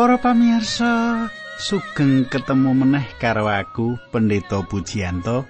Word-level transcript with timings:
Para 0.00 0.16
pamirsa, 0.16 1.28
sugeng 1.60 2.24
ketemu 2.24 2.72
meneh 2.72 3.04
karo 3.20 3.52
aku 3.52 4.00
Pendeta 4.08 4.64
Pujianto. 4.64 5.44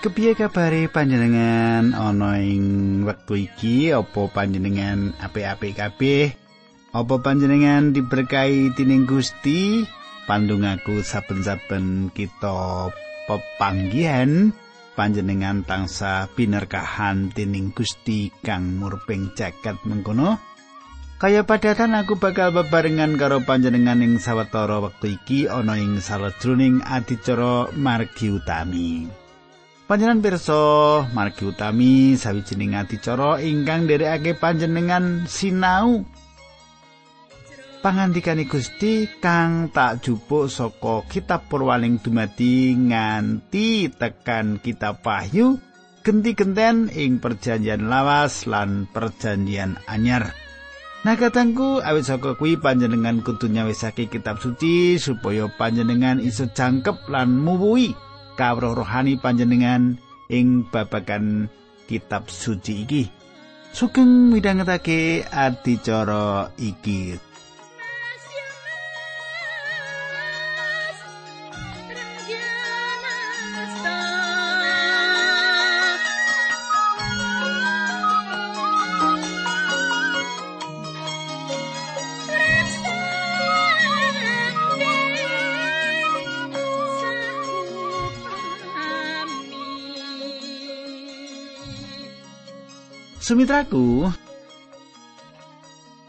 Kepiye 0.00 0.32
kabare 0.32 0.88
panjenengan 0.88 1.92
ana 1.92 2.40
ing 2.40 3.04
wektu 3.04 3.44
iki? 3.44 3.92
Apa 3.92 4.32
panjenengan 4.32 5.12
apik-apik 5.20 5.76
kabeh? 5.76 6.32
Apa 6.96 7.20
panjenengan 7.20 7.92
diberkahi 7.92 8.72
tining 8.72 9.04
Gusti? 9.04 9.84
Pandungaku 10.24 11.04
saben-saben 11.04 12.08
kita 12.16 12.88
pepanggihan 13.28 14.56
panjenengan 14.96 15.68
tangsa 15.68 16.32
binerkahan 16.32 17.28
tining 17.28 17.76
Gusti 17.76 18.32
kang 18.40 18.80
murping 18.80 19.36
jagat 19.36 19.76
mengkono. 19.84 20.55
Kaya 21.16 21.48
padatan 21.48 21.96
aku 21.96 22.20
bakal 22.20 22.52
bebarengan 22.52 23.16
karo 23.16 23.40
panjenengan 23.40 24.04
ing 24.04 24.20
sawetara 24.20 24.84
wektu 24.84 25.16
iki 25.16 25.48
ana 25.48 25.80
ing 25.80 25.96
salajroning 25.96 26.84
adicara 26.84 27.72
margi 27.72 28.36
utami. 28.36 29.08
Panjenengan 29.88 30.20
pirsa 30.20 30.60
margi 31.16 31.48
utami 31.48 32.20
sawijining 32.20 32.76
adicara 32.76 33.40
ingkang 33.40 33.88
nderekake 33.88 34.36
panjenengan 34.36 35.24
sinau 35.24 36.04
pangandikane 37.80 38.44
Gusti 38.44 39.08
kang 39.16 39.72
tak 39.72 40.04
jupuk 40.04 40.52
saka 40.52 41.00
kitab 41.08 41.48
Purwaning 41.48 41.96
dumadi 41.96 42.76
nganti 42.76 43.88
tekan 43.88 44.60
kitab 44.60 45.00
Wahyu 45.00 45.56
genti-genten 46.04 46.92
ing 46.92 47.24
perjanjian 47.24 47.88
lawas 47.88 48.44
lan 48.44 48.84
perjanjian 48.92 49.80
anyar. 49.88 50.45
Nah 51.06 51.14
katangku 51.14 51.78
awit 51.86 52.02
saka 52.02 52.34
kuwi 52.34 52.58
panjenengan 52.58 53.22
kudu 53.22 53.46
nyawisake 53.46 54.10
kitab 54.10 54.42
suci 54.42 54.98
supaya 54.98 55.46
panjenengan 55.54 56.18
iso 56.18 56.50
jangkep 56.50 57.06
lan 57.06 57.46
muwuhi 57.46 57.94
kawruh 58.34 58.74
rohani 58.74 59.14
panjenengan 59.14 60.02
ing 60.26 60.66
babagan 60.66 61.46
kitab 61.86 62.26
suci 62.26 62.82
iki. 62.82 63.06
Sugeng 63.70 64.34
midhangetake 64.34 65.22
adicara 65.30 66.50
iki. 66.58 67.14
Sumitraku, 93.26 94.06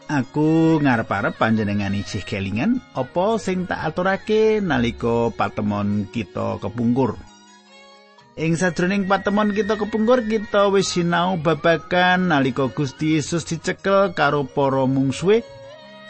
aku 0.06 0.78
ngarep-arep 0.78 1.34
panjenengan 1.34 1.90
isih 1.90 2.22
kelingan 2.22 2.78
apa 2.94 3.42
sing 3.42 3.66
tak 3.66 3.90
aturake 3.90 4.62
nalika 4.62 5.34
patemon 5.34 6.06
kita 6.14 6.62
kepungkur. 6.62 7.18
Ing 8.38 8.54
sadroning 8.54 9.10
patemon 9.10 9.50
kita 9.50 9.74
kepungkur 9.74 10.30
kita 10.30 10.70
wis 10.70 10.94
sinau 10.94 11.34
babagan 11.42 12.30
nalika 12.30 12.70
Gusti 12.70 13.18
Yesus 13.18 13.42
dicekel 13.50 14.14
karo 14.14 14.46
para 14.46 14.86
mungsuhe 14.86 15.42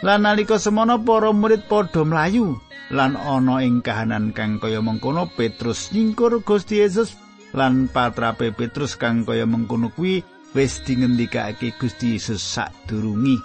lan 0.04 0.28
nalika 0.28 0.60
semono 0.60 1.00
para 1.08 1.32
murid 1.32 1.64
padha 1.72 2.04
mlayu 2.04 2.60
lan 2.92 3.16
ana 3.16 3.64
ing 3.64 3.80
kahanan 3.80 4.36
kang 4.36 4.60
kaya 4.60 4.84
mengkono 4.84 5.24
Petrus 5.32 5.88
nyingkur 5.88 6.44
Gusti 6.44 6.84
Yesus 6.84 7.16
lan 7.56 7.88
patrape 7.88 8.52
Petrus 8.52 9.00
kang 9.00 9.24
kaya 9.24 9.48
mengkono 9.48 9.88
kuwi 9.88 10.36
wis 10.58 10.82
dingendikake 10.82 11.70
Gusti 11.78 12.18
Yesus 12.18 12.42
sadurungi. 12.42 13.38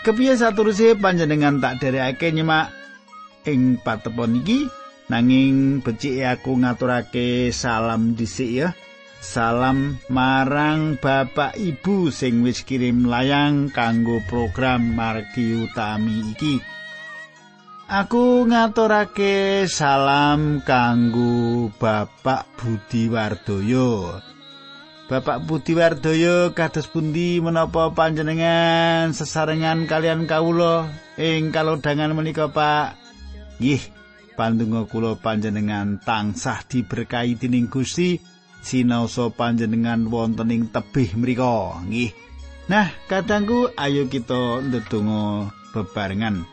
Kepiye 0.00 0.32
saterusé 0.32 0.96
panjenengan 0.96 1.60
tak 1.60 1.84
derekake 1.84 2.32
nyemak 2.32 2.72
ing 3.44 3.76
patepon 3.84 4.40
iki 4.40 4.64
nanging 5.12 5.84
becik 5.84 6.24
aku 6.24 6.56
ngaturake 6.56 7.52
salam 7.52 8.16
dhisik 8.16 8.48
ya. 8.48 8.68
Salam 9.22 10.02
marang 10.10 10.98
Bapak 10.98 11.54
Ibu 11.54 12.10
sing 12.10 12.42
wis 12.42 12.66
kirim 12.66 13.06
layang 13.06 13.70
kanggo 13.70 14.18
program 14.26 14.98
margi 14.98 15.62
utami 15.62 16.34
iki. 16.34 16.58
Aku 17.86 18.48
ngaturake 18.48 19.68
salam 19.70 20.64
kanggo 20.66 21.70
Bapak 21.78 22.50
Budi 22.58 23.06
Wardoyo. 23.06 24.31
Bapak 25.12 25.44
Budi 25.44 25.76
Wardoyo 25.76 26.56
kados 26.56 26.88
pundi 26.88 27.36
menapa 27.36 27.92
panjenengan 27.92 29.12
sesarengan 29.12 29.84
kalian 29.84 30.24
kawula 30.24 30.88
ing 31.20 31.52
kalodhangan 31.52 32.16
menika 32.16 32.48
Pak? 32.48 32.96
Nggih 33.60 33.92
pandonga 34.40 34.88
kula 34.88 35.20
panjenengan 35.20 36.00
tansah 36.00 36.64
diberkahi 36.64 37.36
dening 37.36 37.68
Gusti. 37.68 38.16
Sinaosa 38.64 39.28
panjenengan 39.28 40.08
wonten 40.08 40.48
ing 40.48 40.72
tebih 40.72 41.12
mriku. 41.20 41.76
Nggih. 41.84 42.16
Nah 42.72 42.88
kadangku 43.04 43.68
ayo 43.76 44.08
kita 44.08 44.64
ndedonga 44.64 45.52
bebarengan. 45.76 46.48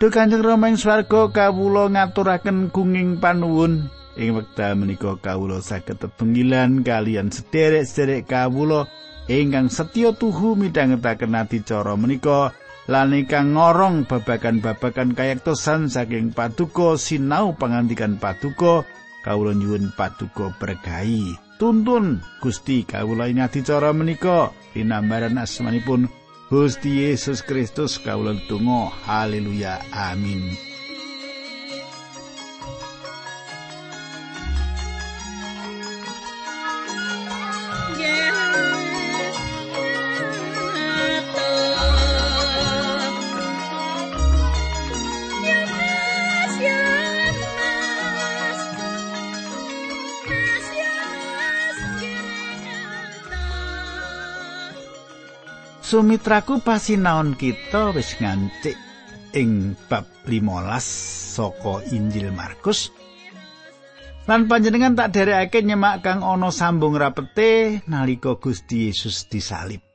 Duh 0.00 0.08
Kanjeng 0.08 0.40
Rama 0.40 0.72
ing 0.72 0.80
swarga 0.80 1.28
kawula 1.28 1.92
ngaturaken 1.92 2.72
gunging 2.72 3.20
panuwun 3.20 3.92
Ing 4.14 4.38
wekdal 4.38 4.78
menika 4.78 5.18
kawula 5.18 5.58
saged 5.58 5.98
tebengilan 5.98 6.86
kalian 6.86 7.34
sederek-sederek 7.34 8.30
kawula 8.30 8.86
ingkang 9.26 9.66
setya 9.66 10.14
tuhu 10.14 10.54
midhangetaken 10.54 11.34
adicara 11.34 11.98
menika 11.98 12.54
lan 12.86 13.16
ingkang 13.16 13.58
ngorong 13.58 14.06
babagan-babagan 14.06 15.16
kayektosan 15.16 15.90
saking 15.90 16.30
paduka 16.30 16.94
sinau 17.00 17.56
pangandikan 17.58 18.20
paduka. 18.20 18.86
Kawula 19.24 19.56
nyuwun 19.56 19.88
paduka 19.96 20.52
berkahi 20.60 21.32
tuntun 21.56 22.20
Gusti 22.44 22.84
kawula 22.84 23.26
ing 23.26 23.40
adicara 23.40 23.90
menika. 23.96 24.52
Linambaran 24.76 25.40
asmanipun 25.40 26.12
Gusti 26.52 27.08
Yesus 27.08 27.40
Kristus 27.40 27.96
kawula 27.96 28.36
tunggu 28.46 28.92
haleluya. 29.08 29.80
Amin 29.90 30.73
Sumitraku 55.94 56.58
pasinaon 56.58 57.38
kita 57.38 57.94
wis 57.94 58.18
ngancik 58.18 58.74
ing 59.30 59.78
bab 59.86 60.02
15 60.26 60.82
saka 61.38 61.86
Injil 61.94 62.34
Markus. 62.34 62.90
Lan 64.26 64.50
panjenengan 64.50 64.98
tak 64.98 65.14
derekake 65.14 65.62
nyemak 65.62 66.02
kang 66.02 66.26
ana 66.26 66.50
sambung 66.50 66.98
rapete 66.98 67.78
nalika 67.86 68.34
Gusti 68.42 68.90
Yesus 68.90 69.30
disalib. 69.30 69.86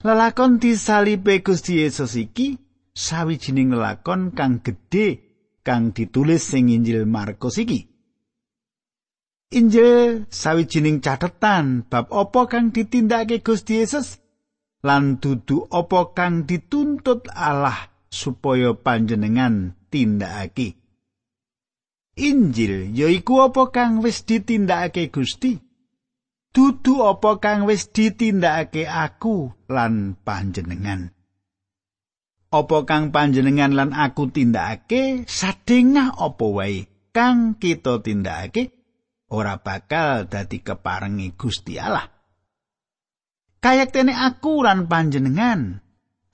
Lelakon 0.00 0.56
disalibe 0.56 1.44
Gusti 1.44 1.84
Yesus 1.84 2.16
iki 2.16 2.56
sawijining 2.96 3.76
lelakon 3.76 4.32
kang 4.32 4.64
gedhe 4.64 5.20
kang 5.60 5.92
ditulis 5.92 6.40
sing 6.40 6.72
Injil 6.72 7.04
Markus 7.04 7.60
iki. 7.60 7.84
Injil 9.52 10.24
sawijining 10.32 11.04
catetan 11.04 11.84
bab 11.84 12.08
apa 12.08 12.48
kang 12.48 12.72
ditindakake 12.72 13.44
Gusti 13.44 13.84
Yesus 13.84 14.21
lan 14.82 15.22
dudu 15.22 15.70
apa 15.70 16.10
kang 16.12 16.42
dituntut 16.42 17.30
Allah 17.30 17.88
supaya 18.10 18.74
panjenengan 18.74 19.78
tindakake. 19.88 20.76
Injil 22.18 22.92
yaiku 22.92 23.40
apa 23.40 23.72
kang 23.72 24.04
wis 24.04 24.28
ditindakake 24.28 25.08
Gusti. 25.08 25.56
Dudu 26.52 27.08
apa 27.08 27.40
kang 27.40 27.64
wis 27.64 27.88
ditindakake 27.88 28.84
aku 28.84 29.48
lan 29.72 30.20
panjenengan. 30.20 31.08
Apa 32.52 32.84
kang 32.84 33.08
panjenengan 33.08 33.72
lan 33.72 33.96
aku 33.96 34.28
tindakake 34.28 35.24
sadengah 35.24 36.12
apa 36.20 36.46
wae 36.52 36.84
kang 37.16 37.56
kita 37.56 38.04
tindakake 38.04 38.76
ora 39.32 39.56
bakal 39.56 40.28
dadi 40.28 40.60
keparengi 40.60 41.32
Gusti 41.32 41.80
Allah. 41.80 42.11
Kayektene 43.62 44.12
aku 44.12 44.66
lan 44.66 44.90
panjenengan 44.90 45.78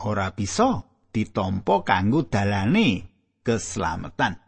ora 0.00 0.32
bisa 0.32 0.88
ditampa 1.12 1.84
kanggo 1.84 2.24
dalane 2.24 3.04
keselamatan. 3.44 4.40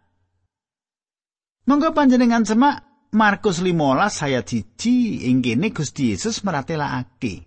Monggo 1.69 1.93
panjenengan 1.93 2.43
semak 2.49 2.88
Markus 3.12 3.61
15 3.61 4.27
ayat 4.27 4.47
1 4.49 5.29
ing 5.29 5.38
kene 5.44 5.69
Gusti 5.77 6.15
Yesus 6.15 6.41
meratelakake. 6.43 7.47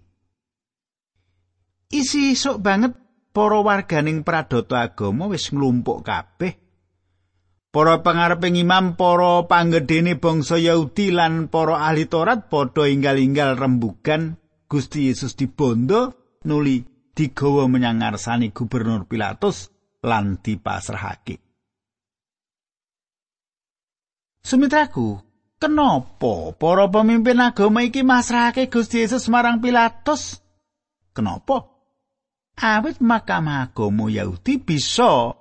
Isi 1.94 2.38
sok 2.38 2.58
banget 2.62 2.94
para 3.34 3.60
warganing 3.60 4.22
pradata 4.22 4.86
agama 4.86 5.32
wis 5.32 5.50
nglumpuk 5.50 6.06
kabeh. 6.06 6.62
Para 7.74 8.06
pangareping 8.06 8.54
imam, 8.54 8.94
para 8.94 9.50
panggedene 9.50 10.14
bangsa 10.22 10.62
Yahudi 10.62 11.10
lan 11.10 11.50
para 11.50 11.82
ahli 11.90 12.06
Taurat 12.06 12.46
padha 12.46 12.86
inggal-inggal 12.86 13.58
rembugan 13.58 14.43
Gusti 14.74 15.06
Yesus 15.06 15.38
dibondo 15.38 16.18
nuli 16.50 16.82
digawa 17.14 17.70
menyang 17.70 18.02
ngarsane 18.02 18.50
gubernur 18.50 19.06
Pilatus 19.06 19.70
lan 20.02 20.42
dipasrahake. 20.42 21.38
Sumitraku, 24.42 25.22
Kenapa 25.64 26.52
para 26.60 26.92
pemimpin 26.92 27.40
agama 27.40 27.88
iki 27.88 28.04
masrahake 28.04 28.68
Gusti 28.68 29.00
Yesus 29.00 29.32
marang 29.32 29.64
Pilatus? 29.64 30.44
Kenapa? 31.16 31.72
Awit 32.60 33.00
Mahkamah 33.00 33.72
Agama 33.72 34.12
Yahudi 34.12 34.60
bisa 34.60 35.32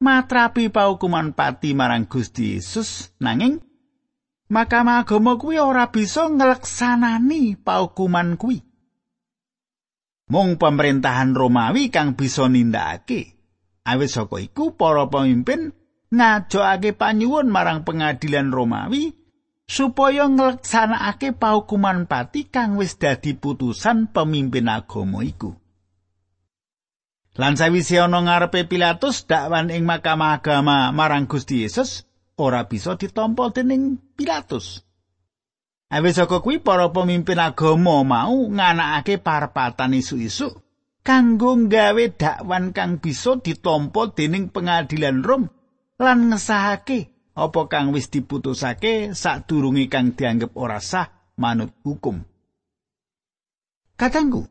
matrapi 0.00 0.72
paukuman 0.72 1.36
pati 1.36 1.76
marang 1.76 2.08
Gusti 2.08 2.56
Yesus 2.56 3.12
nanging 3.20 3.60
Mahkamah 4.50 5.06
Agama 5.06 5.38
kuwi 5.38 5.62
ora 5.62 5.94
bisa 5.94 6.26
ngeleksanani 6.26 7.54
paukuman 7.62 8.34
kuwi. 8.34 8.66
Mung 10.26 10.58
pemerintahan 10.58 11.38
Romawi 11.38 11.94
kang 11.94 12.18
bisa 12.18 12.50
nindakake. 12.50 13.38
Awit 13.86 14.10
saka 14.10 14.42
iku 14.42 14.74
para 14.74 15.06
pemimpin 15.06 15.70
ngajokake 16.10 16.98
panyuwun 16.98 17.46
marang 17.46 17.86
pengadilan 17.86 18.50
Romawi 18.50 19.14
supaya 19.70 20.26
ngleksanakake 20.26 21.38
paukuman 21.38 22.10
pati 22.10 22.50
kang 22.50 22.74
wis 22.74 22.98
dadi 22.98 23.38
putusan 23.38 24.10
pemimpin 24.10 24.66
agama 24.66 25.22
iku. 25.22 25.54
Lan 27.38 27.54
sawise 27.54 28.02
ana 28.02 28.18
ngarepe 28.18 28.66
Pilatus 28.66 29.30
dakwan 29.30 29.70
ing 29.70 29.86
Mahkamah 29.86 30.42
Agama 30.42 30.90
marang 30.90 31.30
Gusti 31.30 31.62
Yesus 31.62 32.09
ora 32.40 32.64
bisa 32.64 32.96
ditampa 32.96 33.52
dening 33.52 34.00
Pilatus. 34.16 34.80
Awis 35.92 36.16
saka 36.16 36.40
kuwi 36.40 36.62
para 36.62 36.88
pemimpin 36.88 37.36
agama 37.36 38.00
mau 38.06 38.48
nganakake 38.48 39.20
parpatan 39.20 39.92
isu-isu 39.92 40.48
kanggo 41.04 41.58
nggawe 41.58 42.04
dakwan 42.16 42.72
kang 42.72 43.02
bisa 43.02 43.36
ditampa 43.36 44.16
dening 44.16 44.48
pengadilan 44.48 45.20
Rom 45.20 45.52
lan 46.00 46.32
ngesahake 46.32 47.12
apa 47.36 47.60
kang 47.68 47.92
wis 47.92 48.08
diputusake 48.08 49.12
sadurunge 49.12 49.90
kang 49.92 50.16
dianggep 50.16 50.56
ora 50.56 50.80
sah 50.80 51.34
manut 51.36 51.76
hukum. 51.84 52.22
Katanggu, 54.00 54.48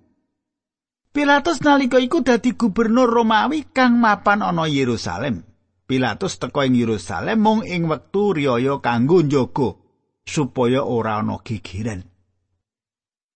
Pilatus 1.10 1.66
nalika 1.66 1.98
iku 1.98 2.22
dadi 2.22 2.54
gubernur 2.54 3.10
Romawi 3.10 3.66
kang 3.74 3.98
mapan 3.98 4.46
ana 4.46 4.70
Yerusalem. 4.70 5.49
Pilatus 5.90 6.38
teka 6.38 6.70
ing 6.70 6.78
Yerusalem 6.78 7.42
mung 7.42 7.62
ing 7.66 7.90
wektu 7.90 8.38
riyaya 8.38 8.78
kanggo 8.78 9.26
njaga 9.26 9.74
supaya 10.22 10.86
ora 10.86 11.18
ana 11.18 11.42
gegeran. 11.42 12.06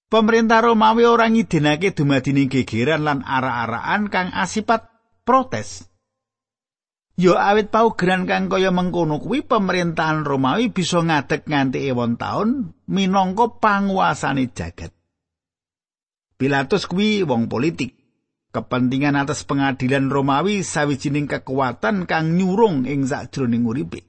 Pemerintah 0.06 0.62
Romawi 0.62 1.10
ora 1.10 1.26
ngidinake 1.26 1.98
dumadining 1.98 2.54
gegeran 2.54 3.02
lan 3.02 3.20
ara-araan 3.26 4.14
kang 4.14 4.30
asipat 4.30 4.86
protes. 5.26 5.90
Yo 7.18 7.34
awit 7.34 7.74
paugeran 7.74 8.30
kang 8.30 8.46
kaya 8.54 8.70
mengkono 8.70 9.18
kuwi 9.18 9.42
pemerintahan 9.42 10.22
Romawi 10.22 10.70
bisa 10.70 11.02
ngadeg 11.02 11.50
nganti 11.50 11.90
ewon 11.90 12.22
taun 12.22 12.78
minangka 12.86 13.50
panguasane 13.58 14.54
jagat. 14.54 14.94
Pilatus 16.38 16.86
kuwi 16.86 17.26
wong 17.26 17.50
politik. 17.50 18.03
Kepentingan 18.54 19.18
atas 19.18 19.42
pengadilan 19.50 20.14
Romawi 20.14 20.62
sawijining 20.62 21.26
kekuatan 21.26 22.06
kang 22.06 22.38
nyurung 22.38 22.86
ing 22.86 23.10
sakjroning 23.10 23.66
uripe. 23.66 24.06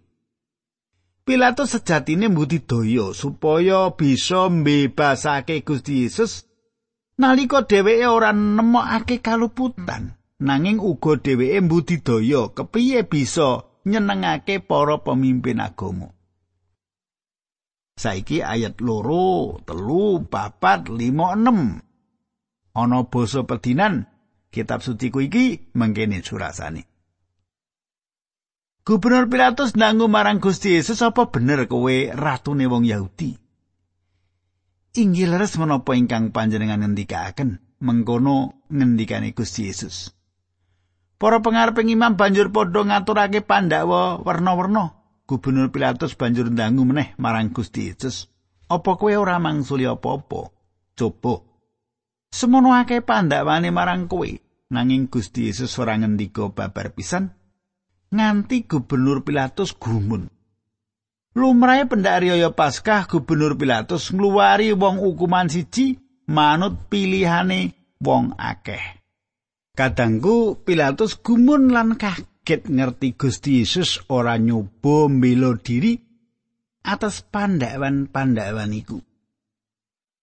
Pilatus 1.25 1.73
sejatine 1.73 2.29
mbudi 2.29 2.61
daya 2.61 3.17
supaya 3.17 3.89
bisa 3.97 4.53
mbebasake 4.53 5.65
Gusti 5.65 6.05
Yesus 6.05 6.45
nalika 7.17 7.65
dheweke 7.65 8.05
ora 8.05 8.37
nemokake 8.37 9.25
kaluputan. 9.25 10.13
nanging 10.45 10.83
uga 10.83 11.17
dheweke 11.17 11.61
mbudidaya 11.61 12.53
kepiye 12.53 13.03
bisa 13.07 13.65
nyenengake 13.87 14.59
para 14.61 14.99
pemimpin 14.99 15.61
agama. 15.61 16.13
Saiki 17.95 18.43
ayat 18.43 18.83
loro, 18.83 19.63
telu, 19.63 20.27
papat, 20.27 20.91
lima, 20.91 21.39
enam. 21.39 21.79
Ana 22.75 23.07
basa 23.07 23.47
pedinan 23.47 24.11
kitab 24.55 24.87
suci 24.87 25.11
ku 25.11 25.19
iki 25.19 25.75
mengkene 25.75 26.23
surasane. 26.23 26.87
Gubernur 28.87 29.27
Pilatus 29.27 29.75
nanggu 29.75 30.07
marang 30.07 30.39
Gusti 30.39 30.77
Yesus 30.79 31.03
apa 31.03 31.33
bener 31.33 31.67
kowe 31.67 31.97
ratune 32.15 32.69
wong 32.71 32.87
Yahudi? 32.87 33.35
Inggih 34.95 35.27
leres 35.27 35.59
menapa 35.59 35.99
ingkang 35.99 36.31
panjenengan 36.31 36.85
ngendikaken 36.85 37.59
mengkono 37.83 38.63
ngendikane 38.71 39.35
Gusti 39.35 39.67
Yesus. 39.67 40.13
Para 41.17 41.41
pengareping 41.41 41.89
imam 41.91 42.21
banjur 42.21 42.53
padha 42.53 42.85
ngaturake 42.85 43.41
pandhawa 43.41 44.21
werna-werna. 44.21 45.01
Gubernur 45.25 45.73
Pilatus 45.73 46.13
banjur 46.21 46.53
ndangu 46.53 46.85
meneh 46.85 47.17
marang 47.17 47.57
Gusti 47.57 47.89
Yesus. 47.89 48.29
Apa 48.69 49.01
kowe 49.01 49.17
ora 49.17 49.41
mangsuli 49.41 49.89
apa-apa? 49.89 50.53
Coba. 50.93 51.41
Semono 52.29 52.77
akeh 52.77 53.01
pandhawane 53.01 53.73
marang 53.73 54.05
kowe, 54.11 54.29
nanging 54.75 55.07
Gusti 55.07 55.47
Yesus 55.47 55.79
ora 55.79 55.95
ngendika 55.95 56.51
babar 56.51 56.91
pisan 56.91 57.31
nganti 58.11 58.67
Gubernur 58.67 59.23
Pilatus 59.23 59.75
gumun. 59.75 60.31
Lumrahe 61.35 61.87
pendak 61.91 62.23
riyaya 62.23 62.55
Paskah 62.55 63.11
Gubernur 63.11 63.59
Pilatus 63.59 64.15
ngluwari 64.15 64.71
wong 64.71 65.03
ukuman 65.03 65.51
siji 65.51 65.99
manut 66.31 66.87
pilihane 66.87 67.75
wong 67.99 68.39
akeh. 68.39 69.03
Kadangku 69.75 70.63
Pilatus 70.63 71.19
gumun 71.19 71.75
lan 71.75 71.99
kaget 71.99 72.71
ngerti 72.71 73.19
Gusti 73.19 73.63
Yesus 73.63 74.07
ora 74.07 74.39
nyoba 74.39 75.11
mbela 75.11 75.59
diri 75.59 75.99
atas 76.87 77.27
pandawan-pandawan 77.27 78.71
iku. 78.71 79.03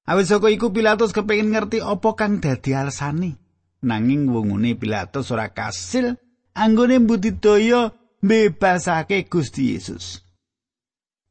Awit 0.07 0.31
saka 0.31 0.47
iku 0.47 0.71
Pilatus 0.71 1.11
kepengin 1.11 1.51
ngerti 1.51 1.83
apa 1.83 2.15
kang 2.15 2.39
dadi 2.39 2.71
alasane. 2.71 3.40
Nanging 3.81 4.29
wungune 4.29 4.77
Pilatus 4.77 5.31
ora 5.31 5.49
kasil 5.49 6.15
anggone 6.53 6.99
mbudidaya 6.99 7.91
mbebasake 8.21 9.25
Gusti 9.29 9.73
Yesus. 9.73 10.21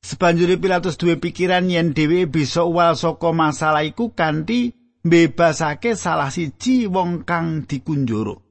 Sebanjure 0.03 0.57
Pilatus 0.57 0.99
duwe 0.99 1.17
pikiran 1.17 1.71
yen 1.71 1.95
dhewe 1.95 2.27
bisa 2.27 2.65
uwal 2.65 2.97
saka 2.97 3.33
masalah 3.33 3.87
iku 3.87 4.11
kanthi 4.11 4.75
mbebasake 5.05 5.95
salah 5.97 6.31
siji 6.31 6.87
wong 6.87 7.23
kang 7.25 7.69
dikunjoro. 7.69 8.43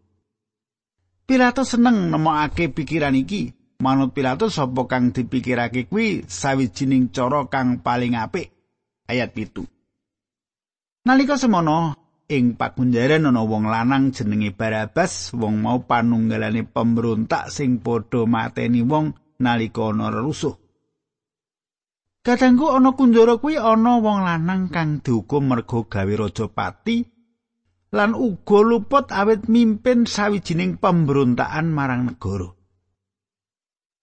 Pilatus 1.27 1.75
seneng 1.75 2.09
nemokake 2.09 2.71
pikiran 2.71 3.15
iki. 3.15 3.53
Manut 3.79 4.11
Pilatus 4.11 4.55
sapa 4.55 4.87
kang 4.87 5.11
dipikirake 5.15 5.87
kuwi 5.87 6.23
sawijining 6.27 7.11
cara 7.11 7.47
kang 7.47 7.79
paling 7.83 8.15
apik. 8.15 8.51
Ayat 9.07 9.31
pitu. 9.35 9.63
Nalika 11.05 11.37
semono 11.39 11.95
ing 12.29 12.53
pakunjaran 12.53 13.25
ana 13.25 13.41
wong 13.41 13.65
lanang 13.65 14.13
jenenge 14.13 14.53
Barabas, 14.53 15.33
wong 15.33 15.65
mau 15.65 15.81
panunggalane 15.81 16.61
pemberontak 16.61 17.49
sing 17.49 17.81
padha 17.81 18.29
mateni 18.29 18.85
wong 18.85 19.17
nalika 19.41 19.89
ana 19.89 20.13
rusuh. 20.13 20.53
Kadangku 22.21 22.69
ana 22.69 22.93
kunjara 22.93 23.41
kuwi 23.41 23.57
ana 23.57 23.97
wong 23.97 24.21
lanang 24.21 24.69
kang 24.69 25.01
dihukum 25.01 25.49
merga 25.49 25.81
gawe 25.81 26.13
raja 26.13 26.45
pati 26.45 27.01
lan 27.89 28.13
uga 28.13 28.59
luput 28.61 29.09
awit 29.09 29.49
mimpin 29.49 30.05
sawijining 30.05 30.77
pemberontakan 30.77 31.73
marang 31.73 32.13
negara. 32.13 32.53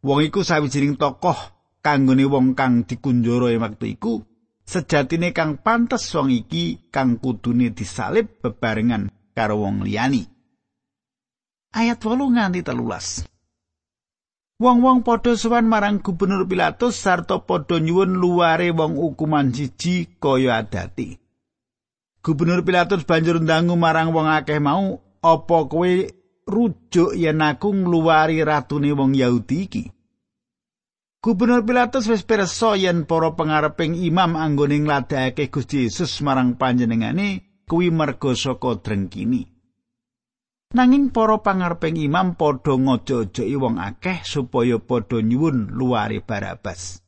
Wong 0.03 0.19
iku 0.27 0.43
sawijining 0.43 0.99
tokoh 0.99 1.39
kanggone 1.79 2.27
wong 2.27 2.59
kang 2.59 2.83
dikunjara 2.83 3.55
wektu 3.55 3.87
iku 3.87 4.15
sejatine 4.67 5.31
kang 5.31 5.63
pantes 5.63 6.11
wong 6.13 6.35
iki 6.35 6.91
kang 6.91 7.23
kudune 7.23 7.71
disalib 7.71 8.43
bebarengan 8.43 9.09
karo 9.33 9.63
wong 9.63 9.87
liyani. 9.87 10.27
Ayat 11.73 12.03
8 12.03 12.35
nganti 12.35 12.61
telulas. 12.67 13.23
Wong-wong 14.57 15.05
padha 15.05 15.37
sowan 15.37 15.69
marang 15.69 16.01
Gubernur 16.01 16.49
Pilatus 16.49 16.97
sarta 16.97 17.45
padha 17.45 17.77
nyuwun 17.77 18.17
luare 18.17 18.73
wong 18.73 18.97
hukuman 18.97 19.53
siji 19.53 20.17
kaya 20.17 20.65
adati. 20.65 21.21
Gubernur 22.25 22.65
Pilatus 22.65 23.05
banjur 23.05 23.45
ndangu 23.45 23.77
marang 23.77 24.17
wong 24.17 24.25
akeh 24.25 24.57
mau, 24.57 24.97
"Apa 25.21 25.69
kowe 25.69 25.93
rujuk 26.49 27.13
yen 27.13 27.45
aku 27.45 27.69
ngluwari 27.77 28.41
ratune 28.41 28.97
wong 28.97 29.13
Yahudi 29.13 29.69
iki. 29.69 29.85
Gubernur 31.25 31.67
Pilatus 31.67 32.07
wis 32.07 32.23
pirsa 32.23 32.79
yen 32.79 33.09
para 33.09 33.35
pangareping 33.35 33.99
imam 33.99 34.39
anggone 34.39 34.79
ngladakake 34.79 35.51
Gusti 35.51 35.89
Yesus 35.89 36.23
marang 36.23 36.55
panjenengane 36.55 37.63
kuwi 37.67 37.91
merga 37.91 38.31
saka 38.37 38.79
drengkini. 38.79 39.43
Nanging 40.77 41.15
para 41.15 41.41
pangareping 41.43 41.99
imam 41.99 42.35
padha 42.39 42.75
ngojo-ojoki 42.75 43.57
wong 43.57 43.79
akeh 43.79 44.23
supaya 44.23 44.79
padha 44.83 45.23
nyuwun 45.23 45.73
luwari 45.75 46.23
Barabas. 46.23 47.03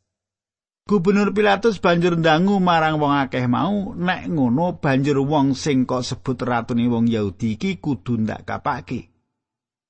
Gubernur 0.88 1.36
Pilatus 1.36 1.76
banjur 1.84 2.16
ndangu 2.16 2.64
marang 2.64 2.96
wong 2.96 3.12
akeh 3.12 3.44
mau 3.44 3.92
nek 3.92 4.24
ngono 4.32 4.80
banjur 4.80 5.20
wong 5.20 5.52
sing 5.52 5.84
kok 5.84 6.00
sebut 6.00 6.40
ratune 6.42 6.88
wong 6.88 7.06
Yahudi 7.12 7.60
iki 7.60 7.76
kudu 7.76 8.16
ndak 8.24 8.48
kapake. 8.48 9.12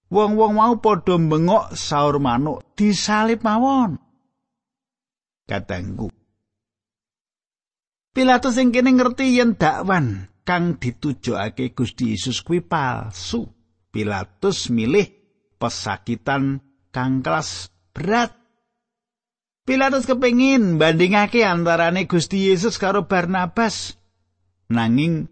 Wong-wong 0.08 0.56
mau 0.56 0.74
padha 0.80 1.20
bengok 1.20 1.76
saur 1.76 2.16
manuk 2.18 2.64
disalib 2.74 3.44
mawon. 3.44 4.07
Katanggu. 5.48 6.12
Pilatus 8.12 8.60
sing 8.60 8.68
kene 8.68 8.92
ngerti 8.92 9.40
yen 9.40 9.56
dakwan 9.56 10.28
kang 10.44 10.76
ditujokake 10.76 11.72
Gusti 11.72 12.12
Yesus 12.12 12.44
kuwi 12.44 12.60
palsu. 12.60 13.48
Pilatus 13.88 14.68
milih 14.68 15.08
pesakitan 15.56 16.60
kang 16.92 17.24
kelas 17.24 17.72
berat. 17.96 18.36
Pilatus 19.64 20.08
kepengin 20.08 20.80
bandingake 20.80 21.44
antarane 21.44 22.04
Gusti 22.04 22.48
Yesus 22.48 22.76
karo 22.76 23.04
Barnabas. 23.08 23.96
Nanging 24.68 25.28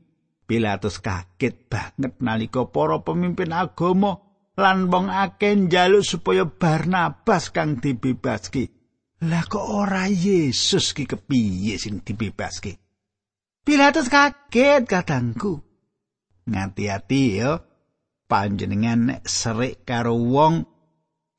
Pilatus 0.47 1.03
kaget 1.03 1.67
banget 1.67 2.23
nalika 2.23 2.71
para 2.71 3.03
pemimpin 3.03 3.51
agama 3.51 4.23
lan 4.55 4.87
wong 4.93 5.11
akeh 5.11 5.59
njaluk 5.59 6.07
supaya 6.07 6.47
Barnabas 6.47 7.51
kang 7.51 7.83
dibebaske. 7.83 8.76
Lah 9.25 9.49
kok 9.49 9.65
ora 9.65 10.05
Yesus 10.13 10.93
ki 10.93 11.09
kepiye 11.09 11.81
sing 11.81 12.05
dibebaske? 12.05 12.77
Pilatus 13.65 14.13
kaget 14.13 14.85
kadangku. 14.85 15.57
Ngati-ati 16.45 17.23
yo 17.41 17.53
panjenengan 18.29 19.25
serik 19.25 19.89
karo 19.89 20.21
wong 20.21 20.69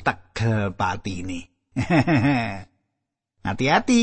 tegel 0.02 0.74
patine. 0.74 1.70
Hati-hati. 3.48 4.02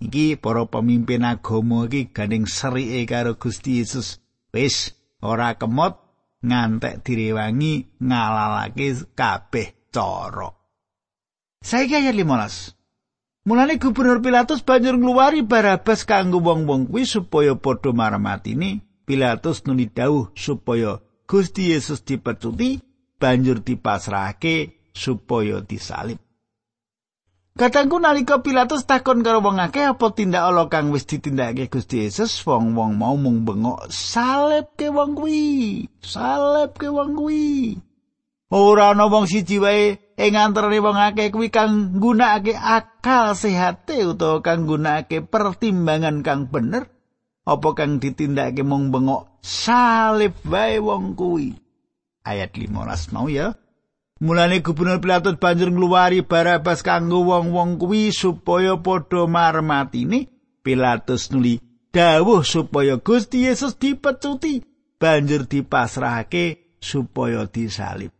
Iki 0.00 0.40
para 0.40 0.64
pemimpin 0.66 1.28
agama 1.28 1.86
iki 1.86 2.08
gandeng 2.08 2.48
serike 2.48 3.04
karo 3.04 3.36
Gusti 3.36 3.84
Yesus. 3.84 4.16
Wis 4.50 4.96
ora 5.20 5.60
kemot 5.60 6.00
ngantek 6.40 7.04
direwangi 7.04 8.00
ngalalake 8.00 9.12
kabeh 9.12 9.92
cara. 9.92 10.48
Saiki 11.64 11.96
ayat 12.00 12.16
15. 12.16 12.83
Mulane 13.44 13.76
Gubernur 13.76 14.24
Pilatus 14.24 14.64
banjur 14.64 14.96
ngluwari 14.96 15.44
Barabas 15.44 16.08
kanggo 16.08 16.40
wong-wong 16.40 16.88
kuwi 16.88 17.04
supaya 17.04 17.52
padha 17.52 17.92
marmatine. 17.92 18.80
Pilatus 19.04 19.68
nuli 19.68 19.84
dawuh 19.92 20.32
supaya 20.32 21.04
Gusti 21.28 21.76
Yesus 21.76 22.00
dipecuti 22.00 22.80
banjur 23.20 23.60
dipasrahake 23.60 24.88
supaya 24.96 25.60
disalib. 25.60 26.16
Katangku 27.52 28.00
nalika 28.00 28.40
Pilatus 28.40 28.88
takon 28.88 29.20
karo 29.20 29.44
wong 29.44 29.60
akeh 29.60 29.92
apa 29.92 30.08
tindak 30.16 30.48
ala 30.48 30.64
kang 30.72 30.88
wis 30.88 31.04
ditindakake 31.04 31.68
Gusti 31.68 32.00
Yesus, 32.00 32.40
wong-wong 32.48 32.96
mau 32.96 33.20
mung 33.20 33.44
bengok 33.44 33.92
salib 33.92 34.72
ke 34.72 34.88
wong 34.88 35.20
kuwi, 35.20 35.84
salib 36.00 36.80
ke 36.80 36.88
wong 36.88 37.12
kuwi. 37.12 37.76
Ora 38.48 38.96
ana 38.96 39.04
wong 39.04 39.28
siji 39.28 39.60
wae 39.60 40.00
ing 40.14 40.34
antarané 40.38 40.78
wong 40.78 40.98
akeh 40.98 41.34
kuwi 41.34 41.50
kang 41.50 41.98
nggunakake 41.98 42.54
akal 42.54 43.34
sehate 43.34 44.06
utawa 44.06 44.38
kang 44.40 44.66
nggunakake 44.66 45.26
pertimbangan 45.26 46.22
kang 46.22 46.46
bener 46.46 46.86
apa 47.44 47.68
kang 47.74 47.98
ditindakake 47.98 48.62
mung 48.62 48.94
bengok 48.94 49.42
salib 49.42 50.38
wae 50.46 50.78
wong 50.78 51.18
kuwi 51.18 51.58
ayat 52.22 52.54
15 52.54 53.14
mau 53.14 53.26
ya 53.26 53.58
Mulane 54.24 54.62
gubernur 54.62 55.02
Pilatus 55.02 55.36
banjur 55.42 55.74
ngluwari 55.74 56.22
Barabas 56.22 56.86
kanggo 56.86 57.26
wong-wong 57.26 57.82
kuwi 57.82 58.14
supaya 58.14 58.78
padha 58.78 59.26
marmatine 59.26 60.30
Pilatus 60.62 61.34
nuli 61.34 61.58
dawuh 61.90 62.46
supaya 62.46 62.96
Gusti 63.02 63.44
Yesus 63.44 63.74
dipecuti 63.74 64.62
banjur 64.96 65.44
dipasrahake 65.50 66.78
supaya 66.80 67.44
disalib. 67.50 68.14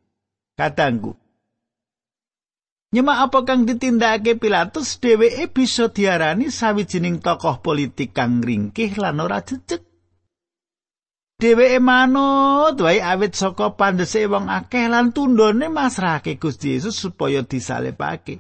Katangku, 0.59 1.17
Nyemak 2.95 3.19
apa 3.27 3.39
kang 3.43 3.67
ditindakake 3.67 4.39
Pilatus 4.39 5.03
dheweke 5.03 5.51
bisa 5.51 5.91
diarani 5.91 6.47
sawijining 6.47 7.19
tokoh 7.19 7.59
politik 7.59 8.15
kang 8.15 8.39
ringkih 8.39 8.95
lan 9.03 9.19
ora 9.19 9.43
jejeg. 9.43 9.83
Dheweke 11.43 11.83
manut 11.83 12.79
wae 12.79 13.03
awit 13.03 13.35
saka 13.35 13.75
pandhese 13.75 14.31
wong 14.31 14.47
akeh 14.47 14.87
lan 14.87 15.11
tundone 15.11 15.67
masrahake 15.75 16.39
Gusti 16.39 16.79
Yesus 16.79 16.95
supaya 16.95 17.43
disalibake. 17.43 18.39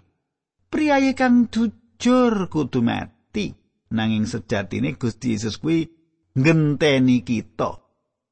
Priyayi 0.71 1.19
kang 1.19 1.51
jujur 1.51 2.47
kudu 2.47 2.79
mati. 2.79 3.51
Nanging 3.91 4.31
sejatine 4.31 4.95
Gusti 4.95 5.35
Yesus 5.35 5.59
kuwi 5.59 5.91
ngenteni 6.39 7.27
kita. 7.27 7.83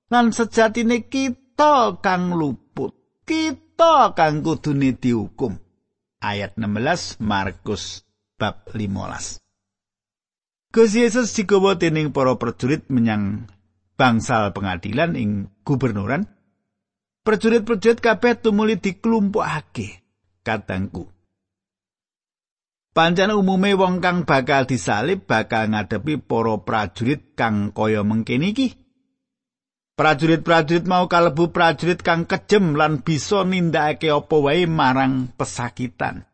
Lan 0.06 0.30
sejatine 0.30 1.10
kita 1.10 1.98
kang 1.98 2.30
luput. 2.38 2.94
Kita 3.26 4.14
kang 4.14 4.46
kudune 4.46 4.94
dihukum. 4.94 5.71
Ayat 6.22 6.54
16 6.54 7.18
Markus 7.18 8.06
bab 8.38 8.62
15. 8.70 9.42
Gusti 10.72 11.04
Yesus 11.04 11.36
digawa 11.36 11.76
dening 11.76 12.16
para 12.16 12.32
prajurit 12.40 12.88
menyang 12.88 13.44
bangsal 14.00 14.56
pengadilan 14.56 15.18
ing 15.18 15.52
gubernuran. 15.68 16.24
Prajurit-prajurit 17.22 18.00
kabeh 18.00 18.40
tumuli 18.40 18.80
diklumpukake. 18.80 20.00
Katangku. 20.42 21.12
Pancen 22.92 23.30
umume 23.30 23.72
wong 23.78 24.02
kang 24.04 24.26
bakal 24.26 24.66
disalib 24.66 25.24
bakal 25.24 25.70
ngadepi 25.70 26.18
para 26.18 26.60
prajurit 26.60 27.36
kang 27.38 27.70
kaya 27.70 28.02
mengkene 28.02 28.50
iki. 28.50 28.81
Prajurit-prajurit 30.02 30.82
mau 30.82 31.06
kalebu 31.06 31.54
prajurit 31.54 32.02
kang 32.02 32.26
kejem 32.26 32.74
lan 32.74 33.06
bisa 33.06 33.46
nindakake 33.46 34.10
apa 34.10 34.34
wae 34.34 34.66
marang 34.66 35.30
pesakitan. 35.30 36.26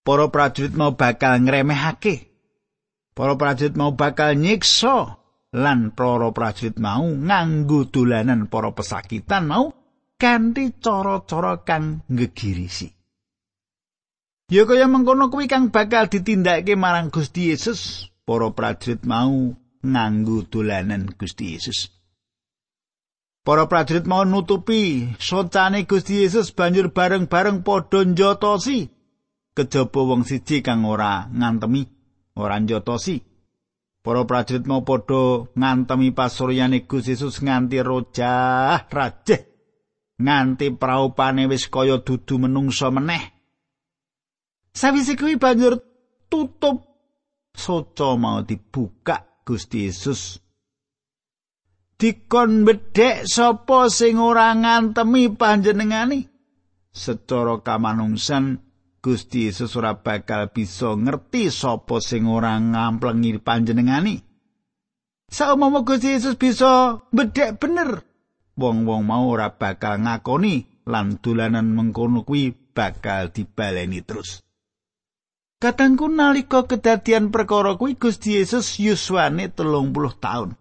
Para 0.00 0.32
prajurit 0.32 0.72
mau 0.72 0.96
bakal 0.96 1.44
ngremehake. 1.44 2.32
Para 3.12 3.36
prajurit 3.36 3.76
mau 3.76 3.92
bakal 3.92 4.40
nyiksa 4.40 5.20
lan 5.52 5.92
para 5.92 6.32
prajurit 6.32 6.80
mau 6.80 7.04
nganggo 7.04 7.92
dolanan 7.92 8.48
para 8.48 8.72
pesakitan 8.72 9.52
mau 9.52 9.68
kanthi 10.16 10.72
cara-cara 10.80 11.60
kang 11.68 12.00
ngegirisi. 12.08 12.88
Ya 14.48 14.64
kaya 14.64 14.88
mengkono 14.88 15.28
kuwi 15.28 15.52
kang 15.52 15.68
bakal 15.68 16.08
ditindakake 16.08 16.80
marang 16.80 17.12
Gusti 17.12 17.52
Yesus, 17.52 18.08
para 18.24 18.48
prajurit 18.56 19.04
mau 19.04 19.52
nganggo 19.84 20.48
dolanan 20.48 21.12
Gusti 21.12 21.60
Yesus. 21.60 22.01
Para 23.42 23.66
prajurit 23.66 24.06
mau 24.06 24.22
nutupi 24.22 25.10
socane 25.18 25.82
Gusti 25.82 26.22
Yesus 26.22 26.54
banjur 26.54 26.94
bareng-bareng 26.94 27.66
padha 27.66 28.06
njotosi 28.06 28.86
kejaba 29.50 30.00
wong 30.06 30.22
siji 30.22 30.62
kang 30.62 30.86
ora 30.86 31.26
ngantemi, 31.26 31.82
ora 32.38 32.62
njotosi. 32.62 33.18
Para 33.98 34.22
prajurit 34.30 34.62
mau 34.70 34.86
padha 34.86 35.50
ngantemi 35.58 36.14
pasuryane 36.14 36.86
Gusti 36.86 37.18
Yesus 37.18 37.42
nganti 37.42 37.82
rojah 37.82 38.86
rajeh 38.86 39.42
nganti 40.22 40.70
praupane 40.78 41.50
wis 41.50 41.66
kaya 41.66 41.98
dudu 41.98 42.38
menungsa 42.46 42.94
meneh. 42.94 43.26
Sawise 44.70 45.18
kuwi 45.18 45.34
banjur 45.34 45.82
tutup 46.30 46.86
soca 47.58 48.14
mau 48.14 48.46
dibuka 48.46 49.42
Gusti 49.42 49.90
Yesus 49.90 50.38
dikon 52.02 52.66
bedhek 52.66 53.30
sapa 53.30 53.86
sing 53.86 54.18
ora 54.18 54.50
ngantemi 54.58 55.30
panjenengani? 55.30 56.26
Secara 56.90 57.62
kamanungsan 57.62 58.58
Gusti 58.98 59.46
Yesus 59.46 59.78
ora 59.78 60.02
bakal 60.02 60.50
bisa 60.50 60.98
ngerti 60.98 61.46
sapa 61.54 62.02
sing 62.02 62.26
ora 62.26 62.58
ngamplengi 62.58 63.38
panjenengani. 63.38 64.18
Saumama 65.30 65.86
Gusti 65.86 66.18
Yesus 66.18 66.34
bisa 66.34 66.98
bedhek 67.14 67.62
bener 67.62 68.02
wong-wong 68.58 69.06
mau 69.06 69.30
ora 69.30 69.54
bakal 69.54 70.02
ngakoni 70.02 70.82
lan 70.90 71.22
dolanan 71.22 71.70
mengkono 71.70 72.26
kuwi 72.26 72.50
bakal 72.74 73.30
dibaleni 73.30 74.02
terus. 74.02 74.42
Katangku 75.62 76.10
nalika 76.10 76.66
kedadian 76.66 77.30
perkara 77.30 77.78
kuwi 77.78 77.94
Gusti 77.94 78.42
Yesus 78.42 78.82
yuswane 78.82 79.54
telung 79.54 79.94
puluh 79.94 80.10
taun. 80.18 80.58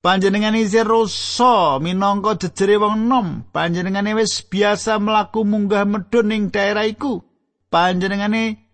Panjenengane 0.00 0.64
isih 0.64 0.88
rasa 0.88 1.76
minangka 1.76 2.40
jejere 2.40 2.80
wong 2.80 3.04
nom. 3.04 3.44
Panjenengane 3.52 4.16
wis 4.16 4.40
biasa 4.48 4.96
mlaku 4.96 5.44
munggah 5.44 5.84
medhun 5.84 6.32
ing 6.32 6.48
daerah 6.48 6.88
iku. 6.88 7.20
Panjenengane 7.68 8.64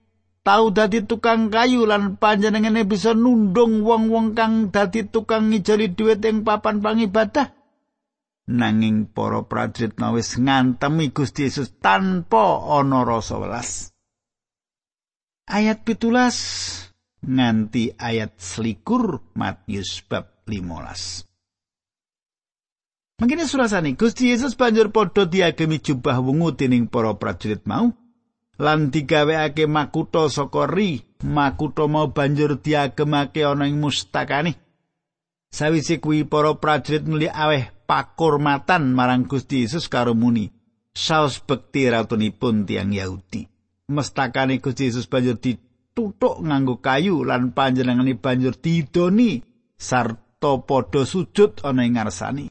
tau 0.46 0.70
dadi 0.70 1.02
tukang 1.02 1.50
kayu 1.50 1.82
lan 1.82 2.14
panjenengane 2.22 2.86
bisa 2.86 3.10
nundung 3.10 3.82
wong-wong 3.82 4.38
kang 4.38 4.70
dadi 4.70 5.10
tukang 5.10 5.50
ngijoli 5.50 5.98
dhuwit 5.98 6.22
ing 6.22 6.46
papan 6.46 6.78
pangibadah. 6.78 7.50
Nanging 8.46 9.10
para 9.10 9.42
prajurit 9.42 9.98
wis 10.14 10.38
ngantemi 10.38 11.10
Gusti 11.10 11.50
Yesus 11.50 11.74
tanpa 11.82 12.62
ana 12.70 13.02
rasa 13.02 13.42
welas. 13.42 13.90
Ayat 15.50 15.82
pitulas 15.82 16.38
nganti 17.26 17.98
ayat 17.98 18.38
selikur 18.38 19.34
Matius 19.34 20.06
bab 20.06 20.35
15. 20.46 21.26
Mangkene 23.18 23.48
surasane 23.48 23.98
Gusti 23.98 24.30
Yesus 24.30 24.54
banjur 24.54 24.94
padha 24.94 25.26
diagemi 25.26 25.82
jubah 25.82 26.22
wungu 26.22 26.54
dening 26.54 26.86
para 26.86 27.16
prajurit 27.18 27.66
mau 27.66 27.90
lan 28.60 28.94
digawekake 28.94 29.66
makutha 29.66 30.30
saka 30.30 30.70
ri. 30.70 31.02
Makutha 31.24 31.88
mau 31.88 32.12
banjur 32.12 32.60
diagemake 32.60 33.42
ana 33.42 33.66
ing 33.66 33.80
mustakane. 33.80 34.54
Sawise 35.50 35.96
kuwi 35.98 36.28
para 36.28 36.54
prajurit 36.60 37.08
nuli 37.08 37.26
aweh 37.26 37.72
pakurmatan 37.88 38.92
marang 38.92 39.24
Gusti 39.24 39.64
Yesus 39.64 39.88
karo 39.88 40.12
muni. 40.12 40.52
Saus 40.92 41.40
bekti 41.40 41.88
ratunipun 41.88 42.68
tiang 42.68 42.92
Yahudi. 42.92 43.48
Mestakane 43.88 44.60
Gusti 44.60 44.92
Yesus 44.92 45.08
banjur 45.08 45.40
ditutuk 45.40 46.44
nganggo 46.44 46.84
kayu 46.84 47.24
lan 47.24 47.56
panjenengane 47.56 48.14
banjur 48.20 48.54
didoni 48.60 49.40
sarta 49.80 50.25
sarta 50.46 50.66
padha 50.66 51.06
sujud 51.06 51.52
ana 51.64 51.84
ing 51.84 51.94
ngarsane. 51.94 52.50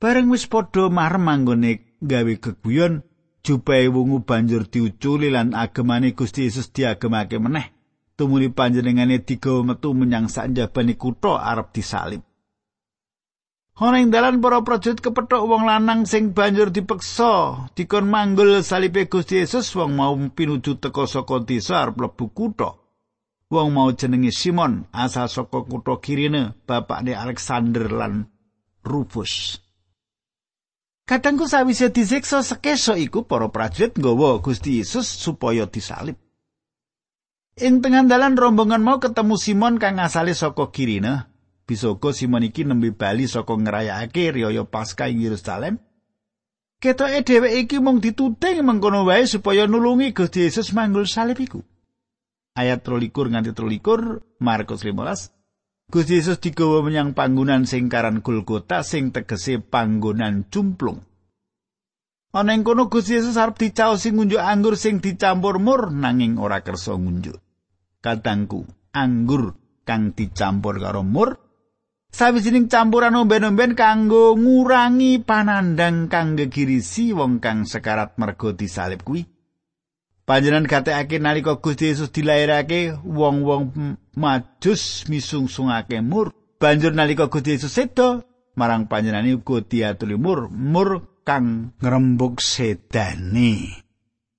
Bareng 0.00 0.30
wis 0.30 0.46
padha 0.46 0.90
marem 0.90 1.28
anggone 1.28 1.96
gawe 2.02 2.34
geguyon, 2.36 3.02
jubahe 3.44 3.88
wungu 3.88 4.18
banjur 4.28 4.68
diuculi 4.68 5.30
lan 5.30 5.54
agemane 5.54 6.12
Gusti 6.12 6.44
Yesus 6.44 6.72
diagemake 6.72 7.38
meneh. 7.38 7.72
Tumuli 8.16 8.48
panjenengane 8.48 9.26
digawa 9.26 9.64
metu 9.64 9.90
menyang 9.94 10.30
sanjabane 10.30 10.94
kutha 10.94 11.42
arep 11.50 11.74
disalib. 11.74 12.22
Ana 13.74 13.98
ing 13.98 14.14
dalan 14.14 14.38
para 14.38 14.62
prajurit 14.62 15.02
kepethuk 15.02 15.50
wong 15.50 15.66
lanang 15.66 16.06
sing 16.06 16.30
banjur 16.30 16.70
dipeksa 16.70 17.66
dikon 17.74 18.06
manggul 18.06 18.62
salibe 18.62 19.10
Gusti 19.10 19.42
Yesus 19.42 19.74
wong 19.74 19.98
mau 19.98 20.14
pinuju 20.14 20.78
teka 20.78 21.10
saka 21.10 21.42
desa 21.42 21.82
arep 21.82 21.98
mlebu 21.98 22.30
kutha. 22.30 22.83
Wong 23.54 23.70
mau 23.70 23.94
jenenge 23.94 24.34
Simon 24.34 24.90
asal 24.90 25.30
saka 25.30 25.62
kutha 25.62 26.02
Kirene 26.02 26.58
bapakne 26.66 27.14
Alexander 27.14 27.86
lan 27.86 28.26
Rufus 28.82 29.62
Kadangku 31.04 31.44
sawise 31.44 31.92
disiksa 31.92 32.40
sekeso 32.40 32.96
iku 32.96 33.28
para 33.28 33.52
prajurit 33.52 33.92
nggawa 33.92 34.40
Gusti 34.40 34.80
Yesus 34.80 35.04
supaya 35.04 35.68
disalib. 35.68 36.16
Ing 37.60 37.84
tengah 37.84 38.08
dalan 38.08 38.40
rombongan 38.40 38.80
mau 38.80 38.96
ketemu 38.96 39.36
Simon 39.36 39.76
kang 39.76 40.00
asale 40.00 40.32
saka 40.32 40.72
Kirene. 40.72 41.28
Bisa 41.68 41.92
uga 41.92 42.16
Simon 42.16 42.48
iki 42.48 42.64
nembe 42.64 42.96
bali 42.96 43.28
saka 43.28 43.52
ngrayakake 43.52 44.32
riyaya 44.32 44.64
Paskah 44.64 45.12
ing 45.12 45.20
Yerusalem. 45.20 45.76
Ketoke 46.80 47.20
dheweke 47.20 47.68
iki 47.68 47.78
mung 47.84 48.00
dituting 48.00 48.64
mengkono 48.64 49.04
wae 49.04 49.28
supaya 49.28 49.68
nulungi 49.68 50.16
Gusti 50.16 50.48
Yesus 50.48 50.72
manggul 50.72 51.04
salib 51.04 51.36
iku. 51.36 51.60
Ayat 52.54 52.86
23 52.86 53.34
nganti 53.34 53.50
23 53.50 54.38
Markus 54.38 54.80
15 54.86 55.34
Gusti 55.84 56.16
Yesus 56.16 56.40
digawa 56.40 56.80
menyang 56.80 57.12
panggonan 57.12 57.68
sing 57.68 57.92
karan 57.92 58.24
Golgota 58.24 58.80
sing 58.80 59.12
tegese 59.12 59.60
panggonan 59.60 60.48
cumplung. 60.48 61.04
Ana 62.34 62.56
ing 62.56 62.64
kono 62.64 62.88
Gusti 62.88 63.20
Yesus 63.20 63.36
arep 63.36 63.60
dicaosi 63.60 64.16
ngunjuk 64.16 64.40
anggur 64.40 64.80
sing 64.80 64.98
dicampur 64.98 65.60
mur 65.60 65.92
nanging 65.92 66.40
ora 66.40 66.64
kersa 66.64 66.96
ngunjuk. 66.96 67.36
Kadangku, 68.00 68.64
anggur 68.96 69.54
kang 69.84 70.16
dicampur 70.16 70.80
karo 70.80 71.04
mur 71.04 71.36
sawijining 72.14 72.72
campuran 72.72 73.18
omben-omben 73.18 73.76
kanggo 73.76 74.38
ngurangi 74.38 75.20
panandang 75.20 76.08
kang 76.08 76.38
gegirisi 76.38 77.12
wong 77.12 77.44
kang 77.44 77.68
sekarat 77.68 78.16
mergo 78.16 78.56
disalib 78.56 79.04
kuwi. 79.04 79.33
Panjenengan 80.24 80.64
gatekake 80.64 81.20
nalika 81.20 81.60
Gusti 81.60 81.92
Yesus 81.92 82.08
dilairake 82.08 82.96
wong-wong 83.04 83.76
majus 84.16 85.04
misungsungake 85.12 86.00
mur. 86.00 86.32
Banjur 86.56 86.96
nalika 86.96 87.28
Gusti 87.28 87.60
Yesus 87.60 87.76
sedo 87.76 88.24
marang 88.56 88.88
panjenengane 88.88 89.36
uga 89.36 89.60
diaturi 89.60 90.16
mur, 90.16 90.48
mur 90.48 91.20
kang 91.28 91.76
ngrembug 91.76 92.40
sedane. 92.40 93.84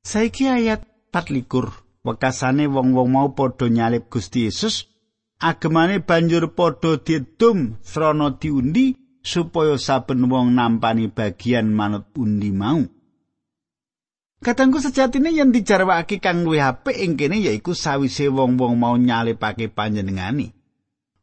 Saiki 0.02 0.50
ayat 0.50 0.90
24 1.14 2.02
wekasane 2.02 2.66
wong-wong 2.66 3.10
mau 3.14 3.30
padha 3.38 3.70
nyalip 3.70 4.10
Gusti 4.10 4.50
Yesus 4.50 4.90
agemane 5.38 6.02
banjur 6.02 6.50
padha 6.58 6.98
didum 6.98 7.78
srana 7.86 8.42
diundi 8.42 8.98
supaya 9.22 9.78
saben 9.78 10.26
wong 10.30 10.58
nampani 10.58 11.14
bagian 11.14 11.70
manut 11.70 12.10
undi 12.18 12.50
mau. 12.50 12.82
Katangku 14.44 14.84
sejatine 14.84 15.32
yen 15.32 15.56
dijarwakake 15.56 16.20
kang 16.20 16.44
luwih 16.44 16.60
apik 16.60 17.00
ing 17.00 17.16
kene 17.16 17.40
yaiku 17.40 17.72
sawise 17.72 18.28
wong-wong 18.28 18.76
mau 18.76 19.00
nyalipake 19.00 19.72
panjenengani. 19.72 20.52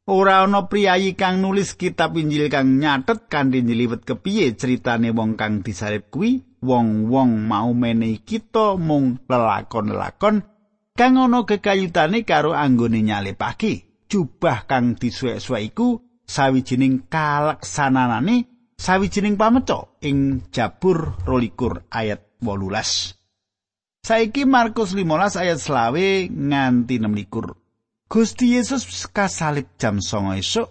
Ora 0.09 0.43
ana 0.43 0.67
priyayi 0.67 1.15
kang 1.15 1.39
nulis 1.39 1.79
kitab 1.79 2.19
Injil 2.19 2.51
kang 2.51 2.81
nyatet 2.81 3.31
kanthi 3.31 3.63
nyeliwet 3.63 4.03
kepiye 4.03 4.59
ceritane 4.59 5.15
wong 5.15 5.39
kang 5.39 5.63
disalib 5.63 6.11
kuwi, 6.11 6.43
wong-wong 6.59 7.47
mau 7.47 7.71
menehi 7.71 8.19
kita 8.25 8.75
mung 8.81 9.23
lelakon-lelakon 9.31 10.43
kang 10.99 11.15
ana 11.21 11.47
kekayutane 11.47 12.27
karo 12.27 12.57
anggone 12.57 13.05
nyalipake. 13.05 13.93
Jubah 14.11 14.69
kang 14.69 14.99
disuwek-suwek 14.99 15.73
iku 15.73 15.97
sawijining 16.29 17.09
kalaksananane 17.09 18.45
sawijining 18.77 19.41
pameco 19.41 19.97
ing 20.05 20.45
Jabur 20.53 21.17
22 21.25 21.89
ayat 21.89 22.32
18. 22.43 24.03
Saiki 24.03 24.43
Markus 24.45 24.99
15 24.99 25.39
ayat 25.39 25.63
selawe 25.63 26.07
nganti 26.27 26.99
16. 26.99 27.55
Gusti 28.11 28.59
Yesus 28.59 29.07
kasalib 29.09 29.71
jam 29.79 30.03
songo 30.03 30.35
esuk. 30.35 30.69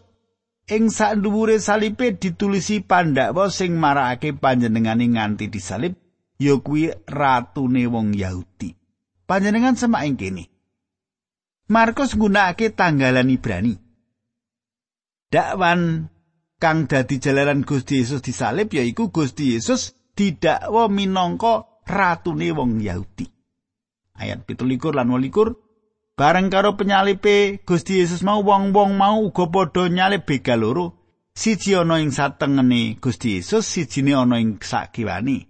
Ing 0.67 0.91
sak 0.91 1.17
dhuwure 1.23 1.57
salipe 1.57 2.11
ditulisi 2.13 2.83
pandhawa 2.83 3.49
sing 3.49 3.79
marakake 3.79 4.35
panjenengane 4.35 5.07
nganti 5.09 5.47
disalib, 5.47 5.95
ya 6.37 6.59
kuwi 6.59 6.91
ratune 7.07 7.87
wong 7.87 8.13
Yahudi. 8.13 8.75
Panjenengan 9.25 9.79
semak 9.79 10.05
ing 10.05 10.15
kene. 10.19 10.43
Markus 11.71 12.13
nggunakake 12.19 12.75
tanggalan 12.75 13.31
Ibrani. 13.31 13.79
Dakwan 15.31 16.11
kang 16.59 16.85
dadi 16.85 17.15
jalaran 17.17 17.63
Gusti 17.63 18.03
Yesus 18.03 18.21
disalib 18.21 18.69
yaiku 18.75 19.07
Gusti 19.07 19.55
Yesus 19.55 19.95
didakwa 20.15 20.89
minangka 20.89 21.83
ratune 21.87 22.51
wong 22.51 22.81
Yahudi. 22.81 23.25
Ayat 24.17 24.45
17 24.45 24.93
lan 24.93 25.07
28 25.09 25.71
Bareng 26.21 26.53
karo 26.53 26.77
penyalipe 26.77 27.65
Gusti 27.65 27.97
Yesus 27.97 28.21
mau 28.21 28.45
wong-wong 28.45 28.93
mau 28.93 29.25
uga 29.25 29.49
padha 29.49 29.89
nyalip 29.89 30.29
begal 30.29 30.61
loro. 30.61 30.85
Siji 31.33 31.73
ana 31.73 31.97
ing 31.97 32.11
satengene 32.11 32.99
Gusti 32.99 33.39
Yesus, 33.39 33.65
sijine 33.65 34.13
ana 34.13 34.37
ing 34.37 34.59
sakiwani. 34.61 35.47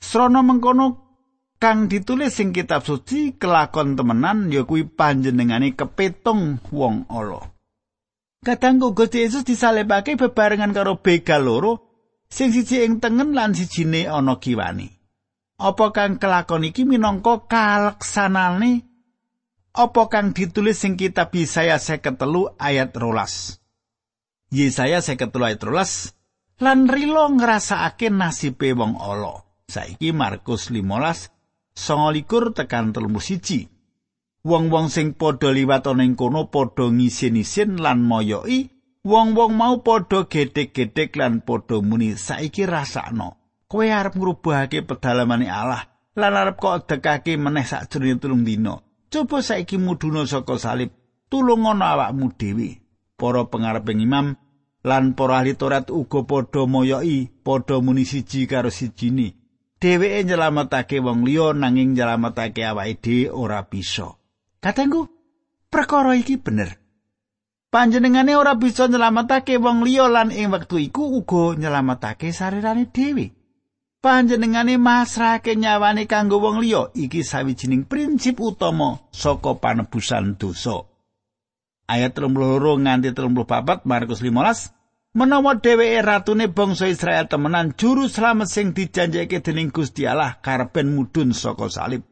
Srana 0.00 0.40
mengkono 0.40 0.86
kang 1.60 1.92
ditulis 1.92 2.32
sing 2.32 2.56
kitab 2.56 2.82
suci 2.82 3.36
kelakon 3.36 3.94
temenan 3.94 4.48
ya 4.48 4.64
kuwi 4.64 4.88
panjenengane 4.88 5.76
kepetung 5.76 6.58
wong 6.72 7.04
ala. 7.12 7.44
Kadangku 8.40 8.96
Gusti 8.96 9.28
Yesus 9.28 9.44
disalibake 9.44 10.16
bebarengan 10.16 10.72
karo 10.72 10.98
begal 10.98 11.44
loro 11.44 11.89
sing 12.30 12.54
siji 12.54 12.86
ing 12.86 13.02
tengen 13.02 13.34
lan 13.34 13.52
sijine 13.52 14.06
ana 14.06 14.38
kiwani. 14.38 14.88
Apa 15.60 15.92
kang 15.92 16.16
kelakon 16.16 16.64
iki 16.64 16.88
minangka 16.88 17.44
kaleksanane 17.44 18.86
apa 19.76 20.02
kang 20.08 20.32
ditulis 20.32 20.80
sing 20.80 20.96
kitab 20.96 21.34
Yesaya 21.36 21.76
53 21.76 22.56
ayat 22.56 22.90
rolas. 22.96 23.60
Yesaya 24.48 25.04
53 25.04 25.30
ayat 25.36 25.62
rolas 25.62 25.92
lan 26.62 26.88
rilo 26.88 27.28
ngrasakake 27.36 28.08
nasibe 28.08 28.72
wong 28.72 28.96
ala. 28.96 29.44
Saiki 29.70 30.10
Markus 30.10 30.72
15 30.74 31.30
songolikur 31.76 32.56
tekan 32.56 32.90
telmu 32.90 33.22
siji. 33.22 33.70
Wong-wong 34.40 34.88
sing 34.88 35.12
padha 35.14 35.52
liwat 35.52 35.84
ana 35.84 36.02
ing 36.02 36.16
kono 36.16 36.48
padha 36.48 36.88
ngisin-isin 36.88 37.76
lan 37.76 38.00
moyoki 38.00 38.79
Wong-wong 39.04 39.56
mau 39.56 39.80
padha 39.80 40.28
gedhe-gedhe 40.28 41.10
lan 41.16 41.40
padha 41.40 41.80
muni 41.80 42.16
saiki 42.16 42.66
rasakno. 42.66 43.36
Kowe 43.68 43.86
arep 43.86 44.14
ngrubuhake 44.16 44.82
pedalamane 44.82 45.48
Allah 45.48 45.88
lan 46.16 46.36
arep 46.36 46.56
kok 46.60 46.88
dekake 46.88 47.38
meneh 47.38 47.64
sakjroning 47.64 48.20
tulung 48.20 48.44
dina. 48.44 48.76
Coba 49.10 49.42
saiki 49.42 49.78
mudhuna 49.78 50.26
saka 50.26 50.58
salib, 50.58 50.90
tulungono 51.30 51.84
awakmu 51.84 52.30
dhewe. 52.38 52.80
para 53.20 53.44
pengareping 53.44 54.00
imam 54.00 54.40
lan 54.80 55.12
para 55.12 55.44
ahli 55.44 55.52
Taurat 55.52 55.92
uga 55.92 56.24
padha 56.24 56.64
moyoki 56.64 57.28
padha 57.44 57.84
muni 57.84 58.08
siji 58.08 58.48
karo 58.48 58.72
sijine 58.72 59.36
dheweke 59.76 60.24
nyelametake 60.24 61.04
wong 61.04 61.28
liya 61.28 61.52
nanging 61.52 61.92
nyelametake 61.92 62.64
awake 62.64 62.96
dhewe 63.04 63.28
ora 63.28 63.60
bisa 63.68 64.16
katengku 64.64 65.12
perkara 65.68 66.16
iki 66.16 66.40
bener 66.40 66.80
panjenengane 67.70 68.34
ora 68.34 68.58
bisa 68.58 68.90
nyelametake 68.90 69.56
wong 69.62 69.86
liya 69.86 70.10
lan 70.10 70.34
ing 70.34 70.50
wektu 70.50 70.82
iku 70.82 71.22
uga 71.22 71.54
nyelametake 71.54 72.34
sarirane 72.34 72.90
dhewe. 72.90 73.30
Panjenengane 74.02 74.74
masrahake 74.76 75.56
nyawane 75.56 76.10
kanggo 76.10 76.42
wong 76.42 76.58
liya 76.58 76.90
iki 76.98 77.22
sawijining 77.22 77.86
prinsip 77.86 78.42
utama 78.42 78.98
saka 79.14 79.54
panebusan 79.54 80.34
dosa. 80.34 80.82
Ayat 81.86 82.18
32 82.18 82.86
nganti 82.86 83.10
34 83.14 83.86
Markus 83.86 84.22
15 84.22 85.14
menawa 85.14 85.58
dheweke 85.58 86.06
ratune 86.06 86.46
bangsa 86.46 86.86
Israel 86.86 87.26
temenan 87.26 87.74
juru 87.74 88.06
slamet 88.06 88.46
sing 88.46 88.70
dijanjeke 88.70 89.42
dening 89.42 89.74
Gusti 89.74 90.06
Allah 90.06 90.38
karepen 90.38 90.94
mudhun 90.94 91.34
saka 91.34 91.66
salib. 91.66 92.02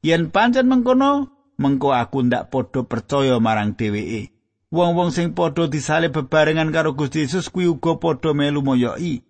Yen 0.00 0.32
pancen 0.32 0.72
mengkono 0.72 1.28
mengko 1.60 1.92
aku 1.92 2.24
ndak 2.24 2.48
padha 2.48 2.80
percaya 2.88 3.36
marang 3.36 3.76
dheweke 3.76 4.37
wong-wong 4.68 5.10
sing 5.10 5.32
padha 5.32 5.64
disalib 5.66 6.12
bebarengan 6.12 6.68
karo 6.72 6.92
Gusti 6.92 7.24
Yesus 7.24 7.48
kuwi 7.48 7.66
uga 7.66 7.96
padha 7.96 8.30
melu 8.36 8.60
moyoki 8.62 9.24